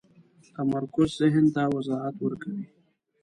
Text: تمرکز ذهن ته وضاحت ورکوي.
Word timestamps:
تمرکز 0.55 1.09
ذهن 1.19 1.45
ته 1.55 1.63
وضاحت 1.75 2.15
ورکوي. 2.19 2.63